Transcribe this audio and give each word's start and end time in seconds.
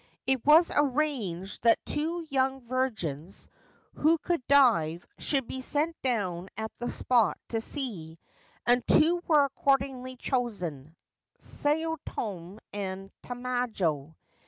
It 0.25 0.43
was 0.43 0.71
arranged 0.75 1.61
that 1.61 1.85
two 1.85 2.25
young 2.31 2.61
virgins 2.61 3.47
who 3.93 4.17
could 4.17 4.41
dive 4.47 5.05
should 5.19 5.45
be 5.47 5.61
sent 5.61 5.95
down 6.01 6.49
at 6.57 6.71
the 6.79 6.89
spot 6.89 7.37
to 7.49 7.61
see, 7.61 8.17
and 8.65 8.81
two 8.87 9.21
were 9.27 9.45
accordingly 9.45 10.15
chosen— 10.15 10.95
Sao 11.37 11.97
tome 12.03 12.57
and 12.73 13.11
Tamajo. 13.21 14.15